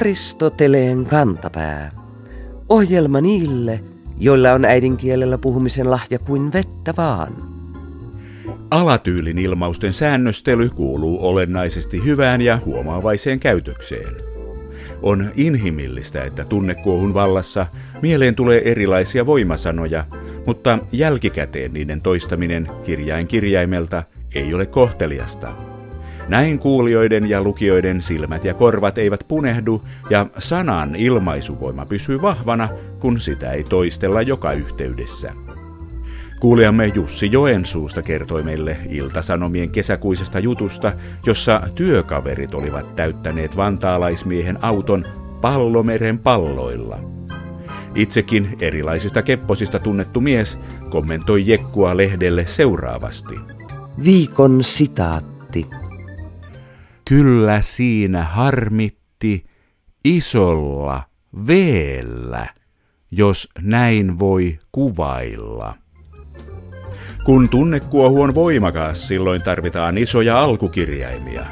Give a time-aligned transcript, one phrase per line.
[0.00, 1.88] Aristoteleen kantapää.
[2.68, 3.80] Ohjelma niille,
[4.18, 7.36] joilla on äidinkielellä puhumisen lahja kuin vettä vaan.
[8.70, 14.14] Alatyylin ilmausten säännöstely kuuluu olennaisesti hyvään ja huomaavaiseen käytökseen.
[15.02, 17.66] On inhimillistä, että tunnekuohun vallassa
[18.02, 20.04] mieleen tulee erilaisia voimasanoja,
[20.46, 24.02] mutta jälkikäteen niiden toistaminen kirjain kirjaimelta
[24.34, 25.69] ei ole kohteliasta.
[26.30, 32.68] Näin kuulijoiden ja lukijoiden silmät ja korvat eivät punehdu ja sanan ilmaisuvoima pysyy vahvana,
[33.00, 35.32] kun sitä ei toistella joka yhteydessä.
[36.40, 40.92] Kuulijamme Jussi Joensuusta kertoi meille Iltasanomien kesäkuisesta jutusta,
[41.26, 45.04] jossa työkaverit olivat täyttäneet vantaalaismiehen auton
[45.40, 46.98] pallomeren palloilla.
[47.94, 50.58] Itsekin erilaisista kepposista tunnettu mies
[50.90, 53.34] kommentoi Jekkua lehdelle seuraavasti.
[54.04, 55.79] Viikon sitaatti.
[57.10, 59.44] Kyllä siinä harmitti
[60.04, 61.02] isolla
[61.46, 62.46] veellä,
[63.10, 65.74] jos näin voi kuvailla.
[67.24, 71.46] Kun tunnekuohu on voimakas, silloin tarvitaan isoja alkukirjaimia.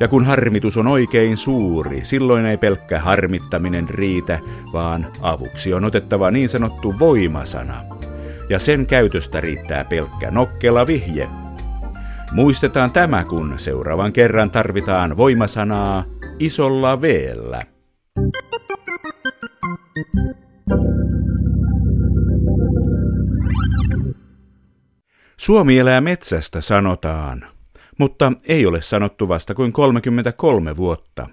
[0.00, 4.40] Ja kun harmitus on oikein suuri, silloin ei pelkkä harmittaminen riitä,
[4.72, 7.84] vaan avuksi on otettava niin sanottu voimasana.
[8.48, 11.28] Ja sen käytöstä riittää pelkkä nokkela vihje.
[12.32, 16.04] Muistetaan tämä, kun seuraavan kerran tarvitaan voimasanaa
[16.38, 17.62] isolla veellä.
[25.36, 27.46] Suomi elää metsästä sanotaan,
[27.98, 31.26] mutta ei ole sanottu vasta kuin 33 vuotta.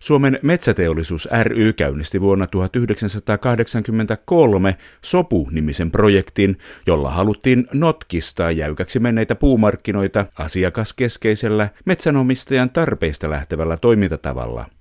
[0.00, 11.68] Suomen metsäteollisuus ry käynnisti vuonna 1983 Sopu-nimisen projektin, jolla haluttiin notkistaa jäykäksi menneitä puumarkkinoita asiakaskeskeisellä
[11.84, 14.66] metsänomistajan tarpeista lähtevällä toimintatavalla–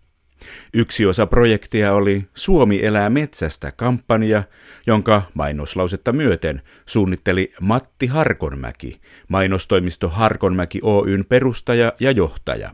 [0.73, 4.43] Yksi osa projektia oli Suomi elää metsästä kampanja,
[4.87, 12.71] jonka mainoslausetta myöten suunnitteli Matti Harkonmäki, mainostoimisto Harkonmäki Oyn perustaja ja johtaja.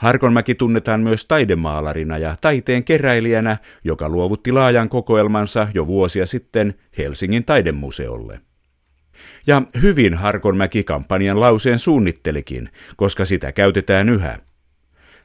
[0.00, 7.44] Harkonmäki tunnetaan myös taidemaalarina ja taiteen keräilijänä, joka luovutti laajan kokoelmansa jo vuosia sitten Helsingin
[7.44, 8.40] taidemuseolle.
[9.46, 14.38] Ja hyvin Harkonmäki kampanjan lauseen suunnittelikin, koska sitä käytetään yhä–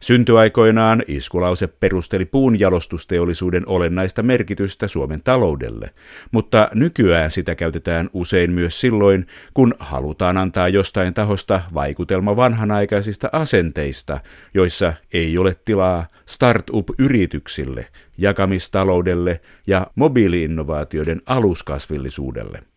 [0.06, 5.90] Syntyaikoinaan iskulause perusteli puunjalostusteollisuuden olennaista merkitystä Suomen taloudelle,
[6.32, 14.20] mutta nykyään sitä käytetään usein myös silloin, kun halutaan antaa jostain tahosta vaikutelma vanhanaikaisista asenteista,
[14.54, 17.88] joissa ei ole tilaa startup-yrityksille,
[18.18, 22.75] jakamistaloudelle ja mobiiliinnovaatioiden aluskasvillisuudelle.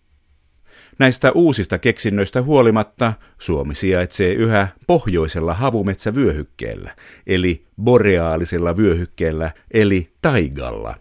[0.99, 6.95] Näistä uusista keksinnöistä huolimatta Suomi sijaitsee yhä pohjoisella havumetsävyöhykkeellä,
[7.27, 10.95] eli boreaalisella vyöhykkeellä, eli taigalla.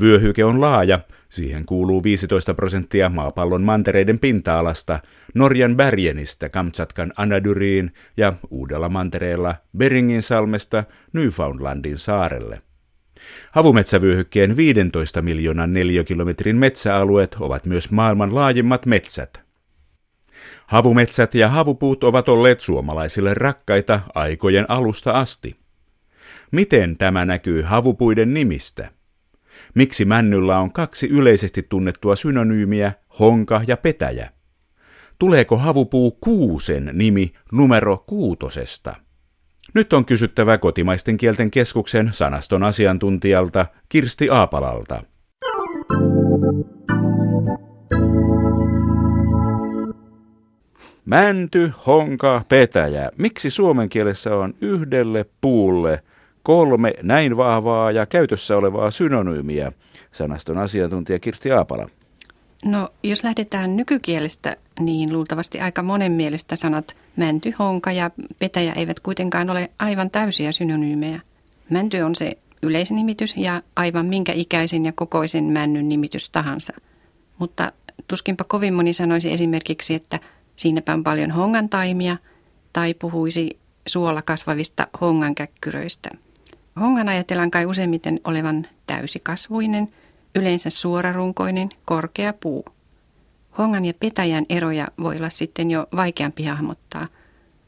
[0.00, 5.00] Vyöhyke on laaja, siihen kuuluu 15 prosenttia maapallon mantereiden pinta-alasta,
[5.34, 12.62] Norjan Bergenistä Kamtsatkan Anadyriin ja uudella mantereella Beringin salmesta Newfoundlandin saarelle.
[13.50, 19.40] Havumetsävyöhykkeen 15 miljoonan neliökilometrin metsäalueet ovat myös maailman laajimmat metsät.
[20.66, 25.56] Havumetsät ja havupuut ovat olleet suomalaisille rakkaita aikojen alusta asti.
[26.50, 28.90] Miten tämä näkyy havupuiden nimistä?
[29.74, 34.30] Miksi männyllä on kaksi yleisesti tunnettua synonyymiä, honka ja petäjä?
[35.18, 38.94] Tuleeko havupuu kuusen nimi numero kuutosesta?
[39.74, 45.02] Nyt on kysyttävä kotimaisten kielten keskuksen sanaston asiantuntijalta Kirsti Aapalalta.
[51.04, 53.10] Mänty, honka, petäjä.
[53.18, 56.02] Miksi suomen kielessä on yhdelle puulle
[56.42, 59.72] kolme näin vahvaa ja käytössä olevaa synonyymiä?
[60.12, 61.88] Sanaston asiantuntija Kirsti Aapala.
[62.64, 69.00] No, jos lähdetään nykykielestä, niin luultavasti aika monen mielestä sanat mänty, honka ja petäjä eivät
[69.00, 71.20] kuitenkaan ole aivan täysiä synonyymejä.
[71.70, 76.72] Mänty on se yleisin nimitys ja aivan minkä ikäisen ja kokoisen männyn nimitys tahansa.
[77.38, 77.72] Mutta
[78.08, 80.20] tuskinpa kovin moni sanoisi esimerkiksi, että
[80.56, 82.16] siinäpä on paljon hongan taimia
[82.72, 86.10] tai puhuisi suolla kasvavista hongankäkkyröistä.
[86.80, 89.88] Hongan ajatellaan kai useimmiten olevan täysikasvuinen–
[90.34, 92.64] yleensä suorarunkoinen, korkea puu.
[93.58, 97.08] Hongan ja petäjän eroja voi olla sitten jo vaikeampi hahmottaa,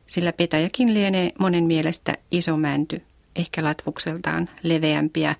[0.06, 3.02] sillä petäjäkin lienee monen mielestä iso mänty,
[3.36, 5.34] ehkä latvukseltaan leveämpi ja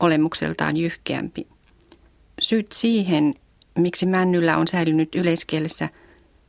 [0.00, 1.46] olemukseltaan jyhkeämpi.
[2.40, 3.34] Syyt siihen,
[3.78, 5.88] miksi männyllä on säilynyt yleiskielessä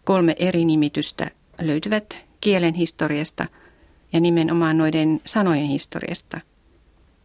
[0.03, 1.31] kolme eri nimitystä,
[1.62, 3.45] löytyvät kielen historiasta
[4.13, 6.41] ja nimenomaan noiden sanojen historiasta–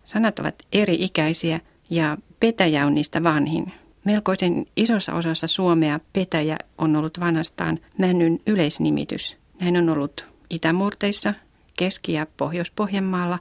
[0.05, 1.60] Sanat ovat eri-ikäisiä
[1.90, 3.72] ja petäjä on niistä vanhin.
[4.04, 9.37] Melkoisen isossa osassa Suomea petäjä on ollut vanhastaan männyn yleisnimitys.
[9.60, 11.34] Näin on ollut Itämurteissa,
[11.76, 13.38] Keski- ja Pohjois-Pohjanmaalla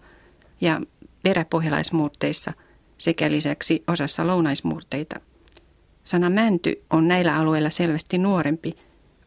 [0.62, 0.82] ja
[1.24, 2.54] peräpohjalaismuurteissa
[2.98, 5.20] sekä lisäksi osassa lounaismuurteita.
[6.04, 8.76] Sana mänty on näillä alueilla selvästi nuorempi,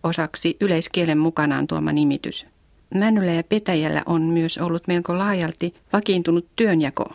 [0.02, 2.46] osaksi yleiskielen mukanaan tuoma nimitys.
[2.94, 7.12] Männyllä ja petäjällä on myös ollut melko laajalti vakiintunut työnjako.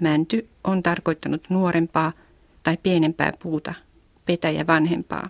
[0.00, 2.12] Mänty on tarkoittanut nuorempaa
[2.62, 3.74] tai pienempää puuta,
[4.26, 5.28] petäjä vanhempaa.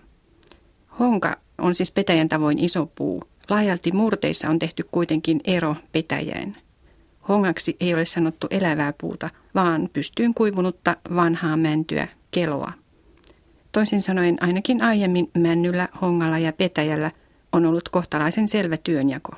[0.99, 3.23] Honka on siis petäjän tavoin iso puu.
[3.49, 6.57] Laajalti murteissa on tehty kuitenkin ero petäjään.
[7.29, 12.71] Hongaksi ei ole sanottu elävää puuta, vaan pystyyn kuivunutta vanhaa mäntyä, keloa.
[13.71, 17.11] Toisin sanoen ainakin aiemmin männyllä, hongalla ja petäjällä
[17.51, 19.31] on ollut kohtalaisen selvä työnjako.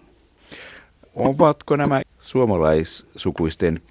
[1.16, 3.82] Ovatko nämä suomalaissukuisten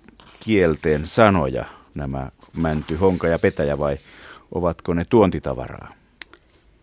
[0.40, 2.30] kielten sanoja, nämä
[2.62, 3.96] mänty, honka ja petäjä vai
[4.52, 5.94] ovatko ne tuontitavaraa?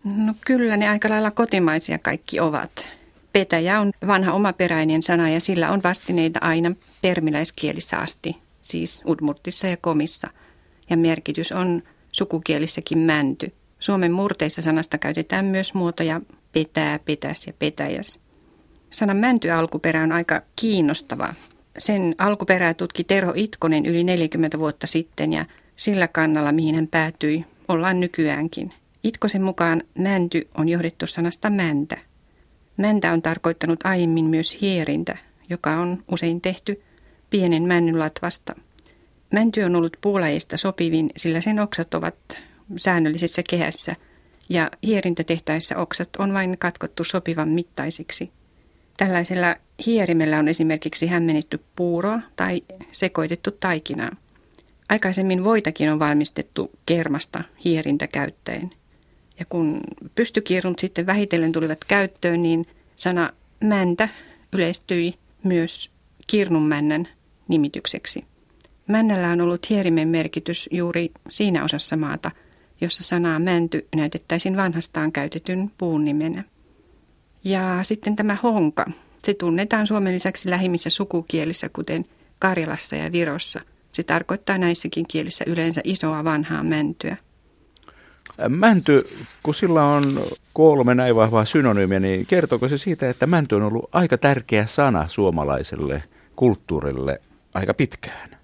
[0.04, 2.88] No kyllä ne aika lailla kotimaisia kaikki ovat.
[3.32, 6.72] Petäjä on vanha omaperäinen sana ja sillä on vastineita aina
[7.02, 10.30] permiläiskielissä asti, siis udmurtissa ja komissa.
[10.90, 11.82] Ja merkitys on
[12.12, 13.52] sukukielissäkin mänty.
[13.78, 16.20] Suomen murteissa sanasta käytetään myös muotoja
[16.52, 18.18] petää, petäs ja petäjäs.
[18.90, 21.34] Sanan mänty alkuperä on aika kiinnostava.
[21.78, 25.46] Sen alkuperää tutki Terho Itkonen yli 40 vuotta sitten ja
[25.76, 28.72] sillä kannalla, mihin hän päätyi, ollaan nykyäänkin.
[29.04, 31.96] Itkosen mukaan mänty on johdettu sanasta mäntä.
[32.76, 35.16] Mäntä on tarkoittanut aiemmin myös hierintä,
[35.50, 36.82] joka on usein tehty
[37.30, 38.54] pienen männyn latvasta.
[39.32, 42.14] Mänty on ollut puulajista sopivin, sillä sen oksat ovat
[42.76, 43.96] säännöllisessä kehässä
[44.48, 48.30] ja hierintä tehtäessä oksat on vain katkottu sopivan mittaisiksi.
[48.96, 49.56] Tällaisella
[49.86, 52.62] hierimellä on esimerkiksi hämmennetty puuroa tai
[52.92, 54.10] sekoitettu taikinaa.
[54.88, 58.70] Aikaisemmin voitakin on valmistettu kermasta hierintä käyttäen.
[59.38, 59.80] Ja kun
[60.14, 62.66] pystykirnut sitten vähitellen tulivat käyttöön, niin
[62.96, 63.30] sana
[63.64, 64.08] mäntä
[64.52, 65.14] yleistyi
[65.44, 65.90] myös
[66.26, 67.08] kirnunmännän
[67.48, 68.24] nimitykseksi.
[68.88, 72.30] Männällä on ollut hierimen merkitys juuri siinä osassa maata,
[72.80, 76.44] jossa sanaa mänty näytettäisiin vanhastaan käytetyn puun nimenä.
[77.44, 78.86] Ja sitten tämä honka.
[79.24, 82.04] Se tunnetaan Suomen lisäksi lähimmissä sukukielissä, kuten
[82.38, 83.60] Karjalassa ja Virossa.
[83.92, 87.16] Se tarkoittaa näissäkin kielissä yleensä isoa vanhaa mäntyä.
[88.48, 89.04] Mänty,
[89.42, 90.04] kun sillä on
[90.52, 95.08] kolme näin vahvaa synonyymiä, niin kertooko se siitä, että mänty on ollut aika tärkeä sana
[95.08, 96.02] suomalaiselle
[96.36, 97.20] kulttuurille
[97.54, 98.36] aika pitkään?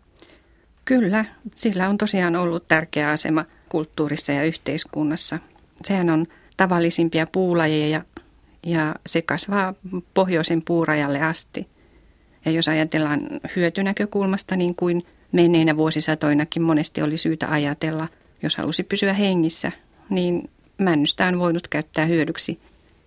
[0.85, 1.25] Kyllä,
[1.55, 5.39] sillä on tosiaan ollut tärkeä asema kulttuurissa ja yhteiskunnassa.
[5.85, 8.03] Sehän on tavallisimpia puulajeja
[8.69, 9.75] ja se kasvaa
[10.15, 11.69] pohjoisen puurajalle asti.
[12.45, 13.21] Ja jos ajatellaan
[13.57, 18.09] hyötynäkökulmasta, niin kuin menneinä vuosisatoinakin monesti oli syytä ajatella,
[18.43, 19.73] jos halusi pysyä hengissä,
[20.11, 22.61] niin männystä on voinut käyttää hyödyksi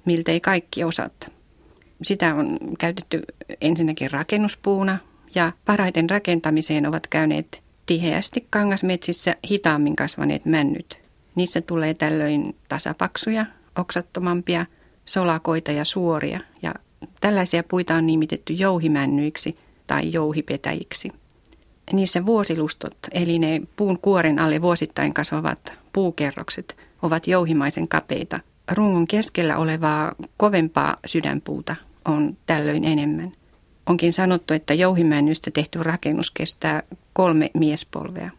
[0.05, 1.31] miltei kaikki osat.
[2.03, 3.21] Sitä on käytetty
[3.61, 4.97] ensinnäkin rakennuspuuna
[5.35, 10.99] ja parhaiten rakentamiseen ovat käyneet tiheästi kangasmetsissä hitaammin kasvaneet männyt.
[11.35, 14.65] Niissä tulee tällöin tasapaksuja, oksattomampia,
[15.11, 16.73] solakoita ja suoria ja
[17.21, 21.09] tällaisia puita on nimitetty jouhimännyiksi tai jouhipetäjiksi.
[21.93, 28.39] Niissä vuosilustot, eli ne puun kuoren alle vuosittain kasvavat puukerrokset, ovat jouhimaisen kapeita.
[28.71, 31.75] Rungon keskellä olevaa kovempaa sydänpuuta
[32.05, 33.31] on tällöin enemmän.
[33.85, 38.31] Onkin sanottu, että jouhimännystä tehty rakennus kestää kolme miespolvea.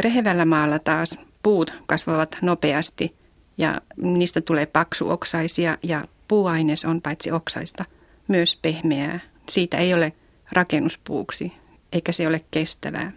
[0.00, 3.14] Rehevällä maalla taas puut kasvavat nopeasti
[3.58, 7.84] ja niistä tulee paksuoksaisia ja puuaines on paitsi oksaista
[8.28, 9.20] myös pehmeää.
[9.48, 10.12] Siitä ei ole
[10.52, 11.52] rakennuspuuksi
[11.92, 13.12] eikä se ole kestävää.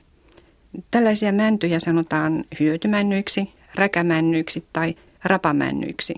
[0.91, 6.13] Tällaisia mäntyjä sanotaan hyötymännyiksi, räkämännyiksi tai rapamännyiksi.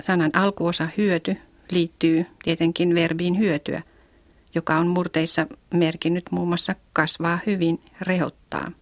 [0.00, 1.36] Sanan alkuosa hyöty
[1.70, 3.82] liittyy tietenkin verbiin hyötyä,
[4.54, 8.72] joka on murteissa merkinnyt muun muassa kasvaa hyvin, rehottaa.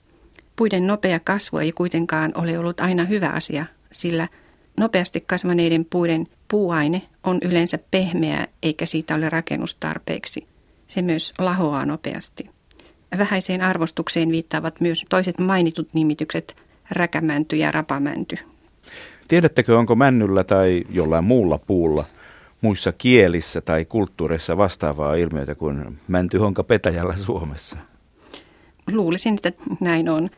[0.57, 4.29] Puiden nopea kasvu ei kuitenkaan ole ollut aina hyvä asia, sillä
[4.79, 10.47] nopeasti kasvaneiden puiden puuaine on yleensä pehmeää eikä siitä ole rakennustarpeeksi.
[10.89, 12.51] Se myös lahoaa nopeasti.
[13.19, 16.57] Vähäiseen arvostukseen viittaavat myös toiset mainitut nimitykset
[16.91, 18.39] räkämänty ja rapamänty.
[19.29, 22.05] Tiedättekö, onko männyllä tai jollain muulla puulla
[22.61, 27.77] muissa kielissä tai kulttuureissa vastaavaa ilmiötä kuin mäntyhonka petäjällä Suomessa?
[28.93, 30.31] Luulisin, että näin on.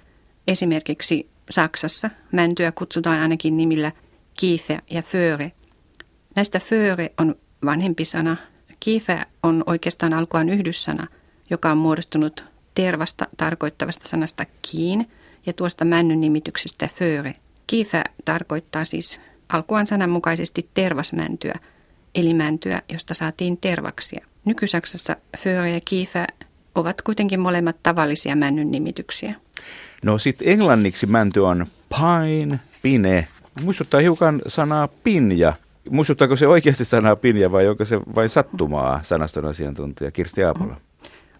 [0.48, 3.92] Esimerkiksi Saksassa mäntyä kutsutaan ainakin nimillä
[4.40, 5.52] kiife ja före.
[6.36, 8.36] Näistä före on vanhempi sana.
[8.80, 11.06] Kiife on oikeastaan alkuaan yhdyssana,
[11.50, 12.44] joka on muodostunut
[12.74, 15.10] tervasta tarkoittavasta sanasta kiin
[15.46, 17.34] ja tuosta männyn nimityksestä före.
[17.66, 21.54] Kiifä tarkoittaa siis alkuaan sananmukaisesti tervasmäntyä,
[22.14, 24.26] eli mäntyä, josta saatiin tervaksia.
[24.44, 26.26] Nykysaksassa före ja kiifä
[26.74, 29.34] ovat kuitenkin molemmat tavallisia männyn nimityksiä.
[30.02, 33.26] No sitten englanniksi mänty on pine, pine.
[33.64, 35.52] Muistuttaa hiukan sanaa pinja.
[35.90, 40.76] Muistuttaako se oikeasti sanaa pinja vai onko se vain sattumaa sanaston asiantuntija Kirsti Aapola?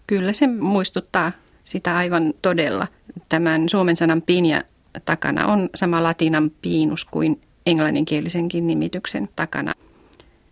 [0.07, 1.31] Kyllä se muistuttaa
[1.63, 2.87] sitä aivan todella.
[3.29, 4.63] Tämän suomen sanan pinja
[5.05, 9.73] takana on sama latinan piinus kuin englanninkielisenkin nimityksen takana.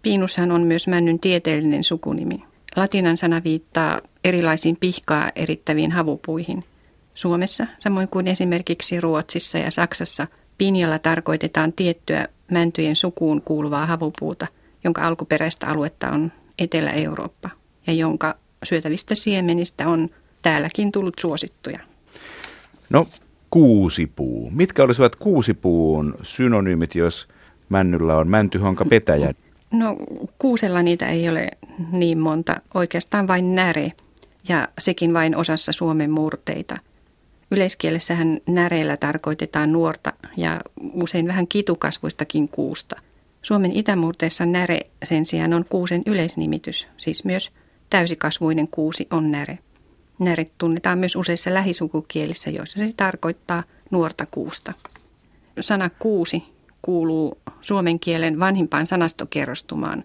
[0.01, 2.43] Piinushan on myös männyn tieteellinen sukunimi.
[2.75, 6.63] Latinan sana viittaa erilaisiin pihkaa erittäviin havupuihin.
[7.15, 10.27] Suomessa, samoin kuin esimerkiksi Ruotsissa ja Saksassa,
[10.59, 14.47] pinjalla tarkoitetaan tiettyä mäntyjen sukuun kuuluvaa havupuuta,
[14.83, 17.49] jonka alkuperäistä aluetta on Etelä-Eurooppa
[17.87, 20.09] ja jonka syötävistä siemenistä on
[20.41, 21.79] täälläkin tullut suosittuja.
[22.89, 23.07] No,
[23.49, 24.51] kuusipuu.
[24.51, 27.27] Mitkä olisivat kuusipuun synonyymit, jos
[27.69, 29.33] männyllä on mäntyhonka petäjä?
[29.71, 29.97] No
[30.37, 31.51] kuusella niitä ei ole
[31.91, 33.91] niin monta, oikeastaan vain näre
[34.49, 36.77] ja sekin vain osassa Suomen murteita.
[37.51, 40.61] Yleiskielessähän näreillä tarkoitetaan nuorta ja
[40.93, 42.95] usein vähän kitukasvuistakin kuusta.
[43.41, 47.51] Suomen itämurteessa näre sen sijaan on kuusen yleisnimitys, siis myös
[47.89, 49.59] täysikasvuinen kuusi on näre.
[50.19, 54.73] Näre tunnetaan myös useissa lähisukukielissä, joissa se tarkoittaa nuorta kuusta.
[55.59, 56.43] Sana kuusi
[56.81, 60.03] kuuluu suomen kielen vanhimpaan sanastokerrostumaan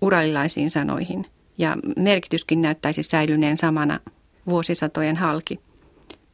[0.00, 1.26] uralilaisiin sanoihin
[1.58, 4.00] ja merkityskin näyttäisi säilyneen samana
[4.48, 5.60] vuosisatojen halki.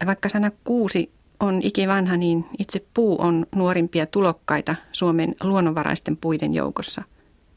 [0.07, 1.11] Vaikka sana kuusi
[1.41, 7.03] on ikivanha, niin itse puu on nuorimpia tulokkaita Suomen luonnonvaraisten puiden joukossa.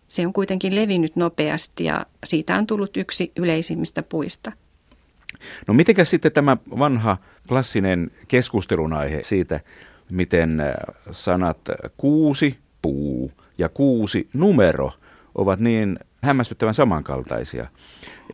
[0.07, 4.51] Se on kuitenkin levinnyt nopeasti ja siitä on tullut yksi yleisimmistä puista.
[5.67, 7.17] No mitenkä sitten tämä vanha
[7.47, 9.59] klassinen keskustelun aihe siitä,
[10.11, 10.73] miten äh,
[11.11, 11.57] sanat
[11.97, 14.91] kuusi, puu ja kuusi, numero
[15.35, 17.67] ovat niin hämmästyttävän samankaltaisia.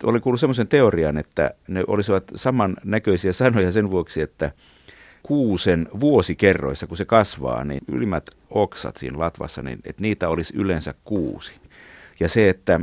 [0.02, 4.50] Olen kuullut sellaisen teorian, että ne olisivat samannäköisiä sanoja sen vuoksi, että
[5.22, 10.94] kuusen vuosikerroissa, kun se kasvaa, niin ylimmät oksat siinä latvassa, niin että niitä olisi yleensä
[11.04, 11.54] kuusi.
[12.20, 12.80] Ja se, että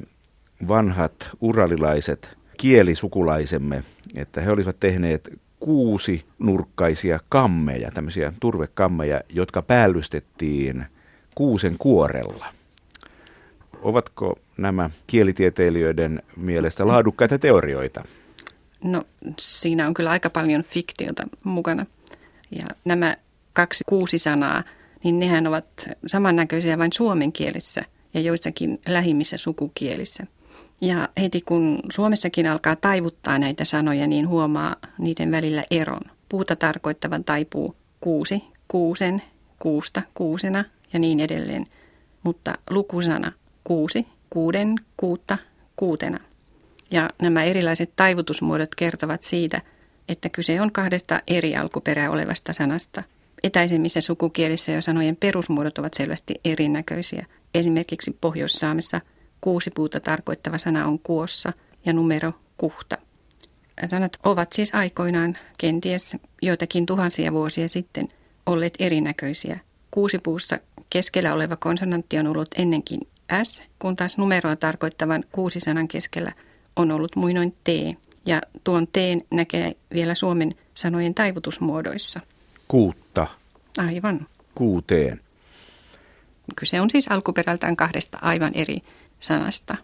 [0.67, 3.83] vanhat uralilaiset kielisukulaisemme,
[4.15, 10.85] että he olisivat tehneet kuusi nurkkaisia kammeja, tämmöisiä turvekammeja, jotka päällystettiin
[11.35, 12.45] kuusen kuorella.
[13.83, 18.03] Ovatko nämä kielitieteilijöiden mielestä laadukkaita teorioita?
[18.83, 19.03] No
[19.39, 21.85] siinä on kyllä aika paljon fiktiota mukana.
[22.51, 23.17] Ja nämä
[23.53, 24.63] kaksi kuusi sanaa,
[25.03, 25.65] niin nehän ovat
[26.07, 27.81] samannäköisiä vain suomen kielessä
[28.13, 30.23] ja joissakin lähimmissä sukukielissä.
[30.81, 36.01] Ja heti kun Suomessakin alkaa taivuttaa näitä sanoja, niin huomaa niiden välillä eron.
[36.29, 39.21] Puuta tarkoittavan taipuu kuusi, kuusen,
[39.59, 41.65] kuusta, kuusena ja niin edelleen.
[42.23, 43.31] Mutta lukusana
[43.63, 45.37] kuusi, kuuden, kuutta,
[45.75, 46.19] kuutena.
[46.91, 49.61] Ja nämä erilaiset taivutusmuodot kertovat siitä,
[50.09, 53.03] että kyse on kahdesta eri alkuperää olevasta sanasta.
[53.43, 57.25] Etäisemmissä sukukielissä jo sanojen perusmuodot ovat selvästi erinäköisiä.
[57.53, 59.01] Esimerkiksi Pohjois-Saamessa–
[59.43, 61.53] kuusi puuta tarkoittava sana on kuossa
[61.85, 62.97] ja numero kuhta.
[63.85, 68.07] Sanat ovat siis aikoinaan, kenties joitakin tuhansia vuosia sitten,
[68.45, 69.59] olleet erinäköisiä.
[69.91, 72.99] Kuusipuussa keskellä oleva konsonantti on ollut ennenkin
[73.43, 76.31] S, kun taas numeroa tarkoittavan kuusisanan keskellä
[76.75, 77.67] on ollut muinoin T.
[78.25, 78.95] Ja tuon T
[79.31, 82.19] näkee vielä Suomen sanojen taivutusmuodoissa.
[82.67, 83.27] Kuutta.
[83.77, 84.27] Aivan.
[84.55, 85.21] Kuuteen.
[86.55, 88.81] Kyse on siis alkuperältään kahdesta aivan eri
[89.19, 89.75] sanasta.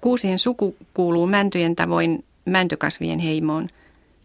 [0.00, 3.68] Kuusien suku kuuluu mäntyjen tavoin mäntykasvien heimoon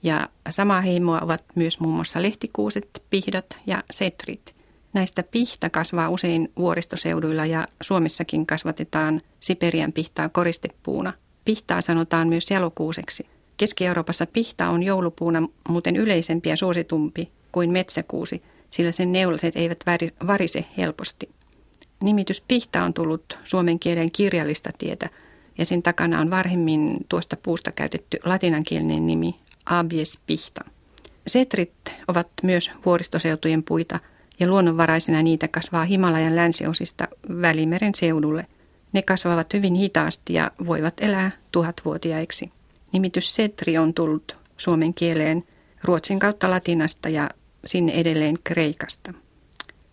[0.04, 4.56] ja samaa heimoa ovat myös muun muassa lehtikuuset, pihdat ja setrit.
[4.94, 11.14] Näistä pihta kasvaa usein vuoristoseuduilla ja Suomessakin kasvatetaan Siperian pihtaa koristepuuna.
[11.46, 13.26] Pihtaa sanotaan myös jalokuuseksi.
[13.58, 19.84] Keski-Euroopassa pihta on joulupuuna muuten yleisempi ja suositumpi kuin metsäkuusi, sillä sen neulaset eivät
[20.28, 21.30] varise helposti.
[22.04, 25.10] Nimitys pihta on tullut suomen kielen kirjallista tietä
[25.58, 30.62] ja sen takana on varhemmin tuosta puusta käytetty latinankielinen nimi abies pihta.
[31.28, 34.00] Setrit ovat myös vuoristoseutujen puita
[34.40, 37.08] ja luonnonvaraisina niitä kasvaa Himalajan länsiosista
[37.42, 38.46] Välimeren seudulle.
[38.94, 42.52] Ne kasvavat hyvin hitaasti ja voivat elää tuhatvuotiaiksi.
[42.92, 45.44] Nimitys setri on tullut suomen kieleen
[45.84, 47.30] ruotsin kautta latinasta ja
[47.66, 49.14] sinne edelleen kreikasta.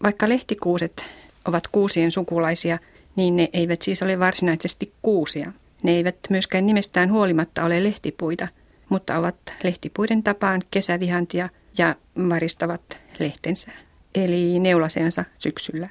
[0.02, 1.04] Vaikka lehtikuuset
[1.44, 2.78] ovat kuusien sukulaisia,
[3.16, 5.52] niin ne eivät siis ole varsinaisesti kuusia.
[5.82, 8.48] Ne eivät myöskään nimestään huolimatta ole lehtipuita.
[8.88, 11.48] mutta ovat lehtipuiden tapaan kesävihantia
[11.78, 11.94] ja
[12.28, 13.70] varistavat lehtensä,
[14.16, 15.88] eli neulasensa syksyllä.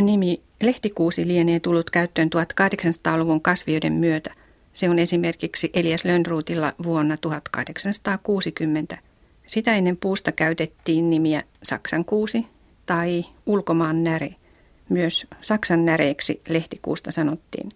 [0.00, 4.34] Nimi lehtikuusi lienee tullut käyttöön 1800-luvun kasvioiden myötä.
[4.72, 8.98] Se on esimerkiksi Elias Lönnruutilla vuonna 1860.
[9.46, 12.46] Sitä ennen puusta käytettiin nimiä Saksan kuusi
[12.86, 14.34] tai ulkomaan näre.
[14.88, 17.68] Myös Saksan näreeksi lehtikuusta sanottiin.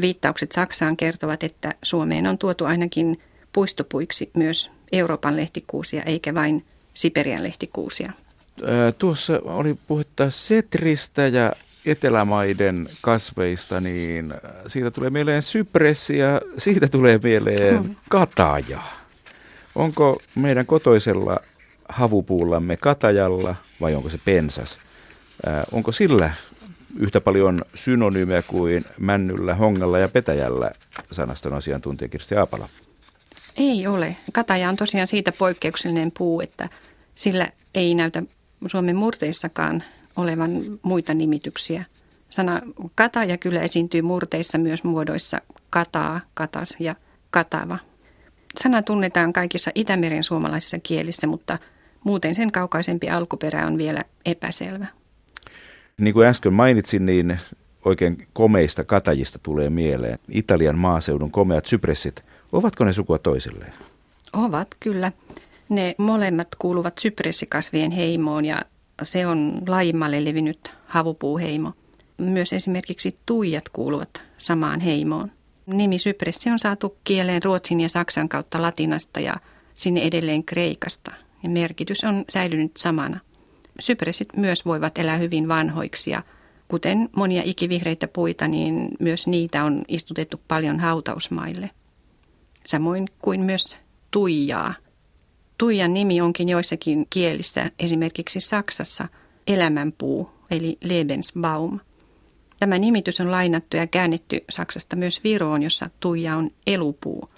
[0.00, 3.20] Viittaukset Saksaan kertovat, että Suomeen on tuotu ainakin
[3.52, 8.12] puistopuiksi myös Euroopan lehtikuusia eikä vain Siperian lehtikuusia.
[8.98, 11.52] Tuossa oli puhetta setristä ja
[11.86, 14.34] etelämaiden kasveista, niin
[14.66, 18.80] siitä tulee mieleen sypressi ja siitä tulee mieleen kataja.
[19.74, 21.36] Onko meidän kotoisella
[21.88, 24.78] havupuullamme katajalla vai onko se pensas?
[25.72, 26.30] onko sillä
[26.98, 30.70] yhtä paljon synonyymiä kuin männyllä, hongalla ja petäjällä
[31.12, 32.68] sanaston asiantuntija Kirsti Aapala?
[33.56, 34.16] Ei ole.
[34.32, 36.68] Kataja on tosiaan siitä poikkeuksellinen puu, että
[37.14, 38.22] sillä ei näytä
[38.66, 39.82] Suomen murteissakaan
[40.16, 40.50] olevan
[40.82, 41.84] muita nimityksiä.
[42.30, 42.62] Sana
[42.94, 46.94] kataja kyllä esiintyy murteissa myös muodoissa kataa, katas ja
[47.30, 47.78] katava.
[48.62, 51.58] Sana tunnetaan kaikissa Itämeren suomalaisissa kielissä, mutta
[52.04, 54.86] muuten sen kaukaisempi alkuperä on vielä epäselvä.
[56.00, 57.38] Niin kuin äsken mainitsin, niin
[57.84, 62.24] oikein komeista katajista tulee mieleen Italian maaseudun komeat sypressit.
[62.52, 63.72] Ovatko ne sukua toisilleen?
[64.32, 65.12] Ovat kyllä.
[65.68, 68.62] Ne molemmat kuuluvat sypressikasvien heimoon ja
[69.02, 71.72] se on laajimmalle levinnyt havupuuheimo.
[72.18, 75.32] Myös esimerkiksi tuijat kuuluvat samaan heimoon.
[75.66, 79.36] Nimi sypressi on saatu kieleen ruotsin ja saksan kautta latinasta ja
[79.74, 81.12] sinne edelleen kreikasta.
[81.42, 83.20] Ja merkitys on säilynyt samana.
[83.80, 86.22] Sypressit myös voivat elää hyvin vanhoiksi ja
[86.68, 91.70] kuten monia ikivihreitä puita, niin myös niitä on istutettu paljon hautausmaille.
[92.66, 93.76] Samoin kuin myös
[94.10, 94.74] tuijaa–
[95.58, 99.08] Tuijan nimi onkin joissakin kielissä, esimerkiksi Saksassa,
[99.46, 101.80] elämänpuu, eli Lebensbaum.
[102.60, 107.28] Tämä nimitys on lainattu ja käännetty Saksasta myös Viroon, jossa tuija on elupuu.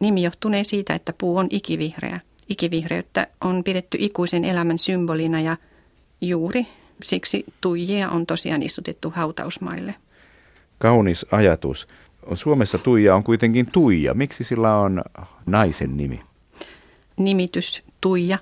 [0.00, 2.20] Nimi johtunee siitä, että puu on ikivihreä.
[2.48, 5.56] Ikivihreyttä on pidetty ikuisen elämän symbolina ja
[6.20, 6.66] juuri
[7.02, 9.94] siksi tuijia on tosiaan istutettu hautausmaille.
[10.78, 11.88] Kaunis ajatus.
[12.34, 14.14] Suomessa tuija on kuitenkin tuija.
[14.14, 15.02] Miksi sillä on
[15.46, 16.20] naisen nimi?
[17.24, 18.38] Nimitys Tuija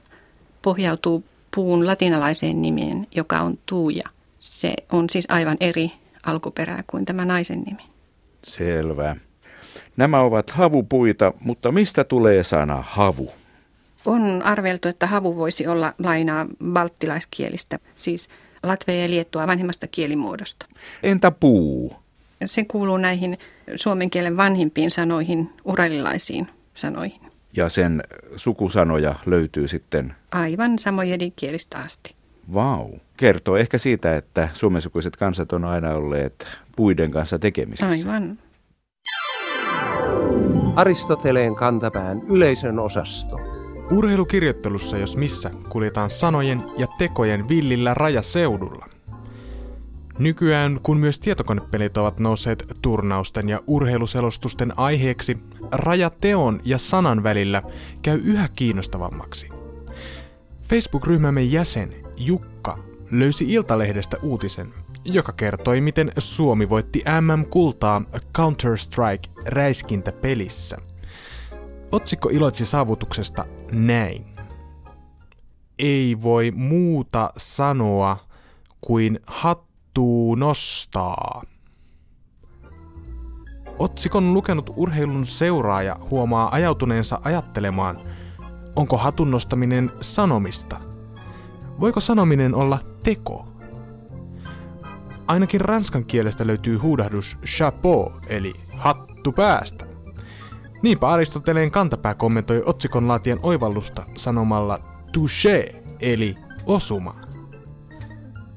[0.62, 4.09] pohjautuu puun latinalaiseen nimeen, joka on Tuija.
[4.38, 5.93] Se on siis aivan eri
[6.27, 7.83] alkuperää kuin tämä naisen nimi.
[8.45, 9.17] Selvä.
[9.97, 13.31] Nämä ovat havupuita, mutta mistä tulee sana havu?
[14.07, 18.29] On arveltu, että havu voisi olla lainaa balttilaiskielistä, siis
[18.62, 20.67] Latvia ja Liettua vanhemmasta kielimuodosta.
[21.03, 21.93] Entä puu?
[22.45, 23.38] Se kuuluu näihin
[23.77, 27.28] suomen kielen vanhimpiin sanoihin, uralilaisiin sanoihin
[27.59, 28.03] ja sen
[28.37, 30.14] sukusanoja löytyy sitten...
[30.33, 32.14] Aivan samojen kielistä asti.
[32.55, 32.90] Vau.
[33.16, 37.87] Kertoo ehkä siitä, että suomensukuiset kansat on aina olleet puiden kanssa tekemisissä.
[37.88, 38.38] Aivan.
[40.77, 43.37] Aristoteleen kantapään yleisön osasto.
[43.90, 48.87] Urheilukirjoittelussa jos missä kuljetaan sanojen ja tekojen villillä rajaseudulla.
[50.18, 55.38] Nykyään, kun myös tietokonepelit ovat nousseet turnausten ja urheiluselostusten aiheeksi,
[55.72, 57.62] raja teon ja sanan välillä
[58.02, 59.48] käy yhä kiinnostavammaksi.
[60.62, 62.78] Facebook-ryhmämme jäsen Jukka
[63.11, 68.02] löysi Iltalehdestä uutisen, joka kertoi, miten Suomi voitti MM-kultaa
[68.38, 70.78] Counter-Strike räiskintäpelissä.
[71.92, 74.26] Otsikko iloitsi saavutuksesta näin.
[75.78, 78.16] Ei voi muuta sanoa
[78.81, 79.67] kuin hat
[79.99, 81.43] Hattuu nostaa.
[83.79, 87.99] Otsikon lukenut urheilun seuraaja huomaa ajautuneensa ajattelemaan,
[88.77, 90.81] onko hatun nostaminen sanomista?
[91.81, 93.49] Voiko sanominen olla teko?
[95.27, 99.87] Ainakin ranskan kielestä löytyy huudahdus chapeau, eli hattu päästä.
[100.83, 104.79] Niinpä Aristoteleen kantapää kommentoi otsikon laatien oivallusta sanomalla
[105.13, 107.28] touché, eli osuma.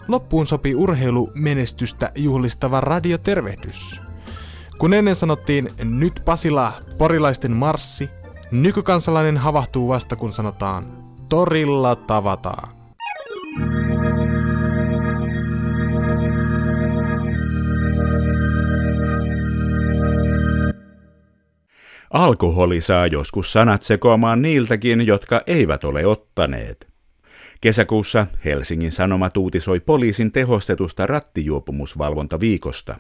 [0.08, 4.02] Loppuun sopii urheilumenestystä juhlistava radiotervehdys.
[4.78, 8.10] Kun ennen sanottiin nyt Pasila, porilaisten marssi,
[8.52, 10.86] nykykansalainen havahtuu vasta kun sanotaan
[11.30, 12.82] torilla tavataan.
[22.10, 26.91] Alkoholi saa joskus sanat sekoamaan niiltäkin, jotka eivät ole ottaneet.
[27.62, 32.96] Kesäkuussa Helsingin Sanomat uutisoi poliisin tehostetusta rattijuopumusvalvontaviikosta.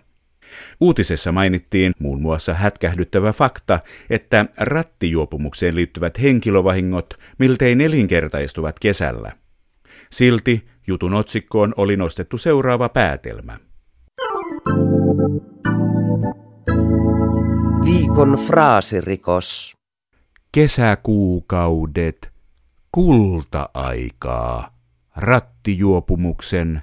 [0.82, 9.32] Uutisessa mainittiin muun muassa hätkähdyttävä fakta, että rattijuopumukseen liittyvät henkilövahingot miltei nelinkertaistuvat kesällä.
[10.12, 13.58] Silti jutun otsikkoon oli nostettu seuraava päätelmä.
[17.86, 19.76] Viikon fraasirikos.
[20.52, 22.31] Kesäkuukaudet,
[22.92, 24.78] kulta-aikaa,
[25.16, 26.82] rattijuopumuksen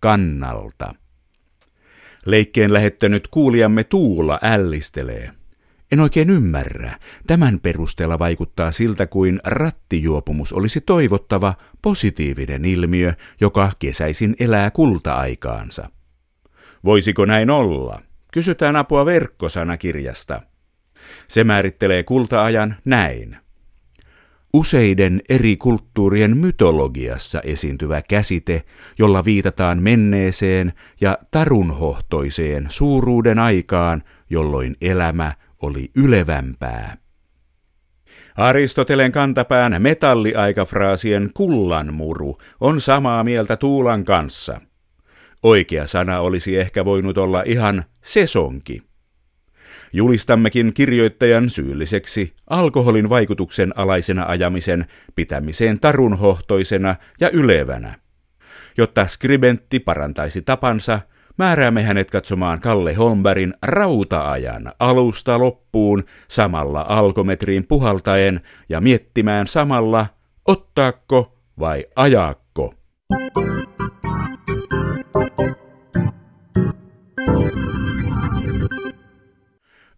[0.00, 0.94] kannalta.
[2.26, 5.30] Leikkeen lähettänyt kuulijamme Tuula ällistelee.
[5.92, 6.98] En oikein ymmärrä.
[7.26, 15.90] Tämän perusteella vaikuttaa siltä kuin rattijuopumus olisi toivottava positiivinen ilmiö, joka kesäisin elää kulta-aikaansa.
[16.84, 18.02] Voisiko näin olla?
[18.32, 20.42] Kysytään apua verkkosanakirjasta.
[21.28, 23.36] Se määrittelee kulta-ajan näin.
[24.52, 28.62] Useiden eri kulttuurien mytologiassa esiintyvä käsite,
[28.98, 35.32] jolla viitataan menneeseen ja tarunhohtoiseen suuruuden aikaan, jolloin elämä
[35.62, 36.96] oli ylevämpää.
[38.36, 44.60] Aristotelen kantapään metalliaikafraasien kullanmuru on samaa mieltä Tuulan kanssa.
[45.42, 48.89] Oikea sana olisi ehkä voinut olla ihan sesonki.
[49.92, 57.94] Julistammekin kirjoittajan syylliseksi alkoholin vaikutuksen alaisena ajamisen pitämiseen tarunhohtoisena ja ylevänä.
[58.76, 61.00] Jotta skribentti parantaisi tapansa,
[61.38, 70.06] määräämme hänet katsomaan Kalle Holmbergin rautaajan alusta loppuun samalla alkometriin puhaltaen ja miettimään samalla,
[70.46, 72.74] ottaako vai ajaakko.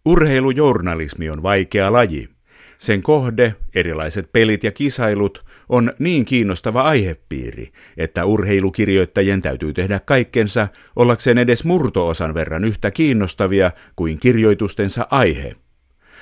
[0.05, 2.29] Urheilujournalismi on vaikea laji.
[2.77, 10.67] Sen kohde, erilaiset pelit ja kisailut, on niin kiinnostava aihepiiri, että urheilukirjoittajien täytyy tehdä kaikkensa
[10.95, 15.55] ollakseen edes murtoosan verran yhtä kiinnostavia kuin kirjoitustensa aihe.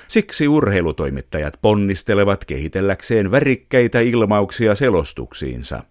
[0.08, 5.84] Siksi urheilutoimittajat ponnistelevat kehitelläkseen värikkäitä ilmauksia selostuksiinsa.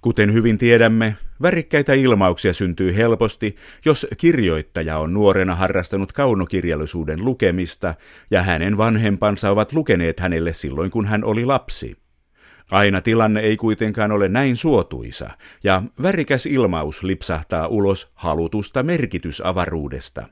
[0.00, 7.94] Kuten hyvin tiedämme, värikkäitä ilmauksia syntyy helposti, jos kirjoittaja on nuorena harrastanut kaunokirjallisuuden lukemista
[8.30, 11.96] ja hänen vanhempansa ovat lukeneet hänelle silloin, kun hän oli lapsi.
[12.70, 15.30] Aina tilanne ei kuitenkaan ole näin suotuisa,
[15.64, 20.28] ja värikäs ilmaus lipsahtaa ulos halutusta merkitysavaruudesta.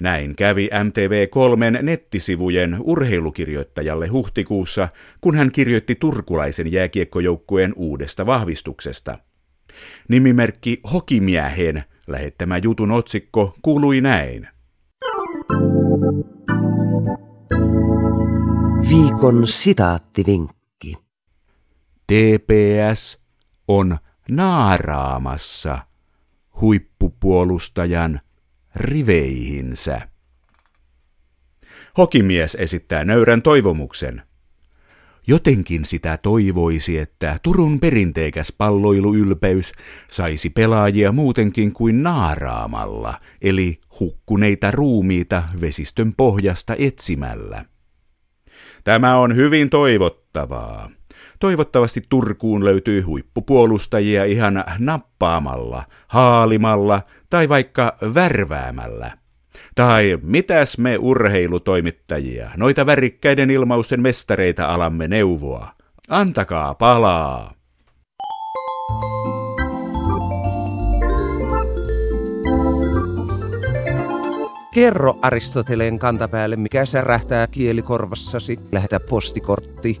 [0.00, 4.88] Näin kävi MTV3 nettisivujen urheilukirjoittajalle huhtikuussa,
[5.20, 9.18] kun hän kirjoitti turkulaisen jääkiekkojoukkueen uudesta vahvistuksesta.
[10.08, 14.48] Nimimerkki Hokimiehen lähettämä jutun otsikko kuului näin.
[18.88, 20.94] Viikon sitaattivinkki.
[22.06, 23.18] TPS
[23.68, 25.78] on naaraamassa
[26.60, 28.20] huippupuolustajan
[28.76, 30.00] riveihinsä.
[31.98, 34.22] Hokimies esittää nöyrän toivomuksen.
[35.26, 39.72] Jotenkin sitä toivoisi, että Turun perinteikäs palloiluylpeys
[40.10, 47.64] saisi pelaajia muutenkin kuin naaraamalla, eli hukkuneita ruumiita vesistön pohjasta etsimällä.
[48.84, 50.90] Tämä on hyvin toivottavaa.
[51.40, 59.10] Toivottavasti Turkuun löytyy huippupuolustajia ihan nappaamalla, haalimalla tai vaikka värväämällä.
[59.74, 65.68] Tai mitäs me urheilutoimittajia, noita värikkäiden ilmausten mestareita alamme neuvoa.
[66.08, 67.54] Antakaa palaa!
[74.74, 78.58] Kerro Aristoteleen kantapäälle, mikä särähtää kielikorvassasi.
[78.72, 80.00] Lähetä postikortti